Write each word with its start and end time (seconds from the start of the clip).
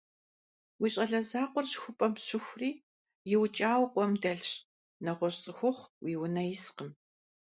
Уи 0.81 0.89
щӀалэ 0.93 1.19
закъуэр 1.29 1.65
щыхупӀэм 1.71 2.13
щыхури, 2.25 2.71
иукӀауэ 3.33 3.85
къуэм 3.93 4.11
дэлъщ. 4.21 4.51
НэгъуэщӀ 5.03 5.39
цӀыхухъу 5.43 5.91
уи 6.03 6.13
унэ 6.23 6.43
искъым. 6.55 6.91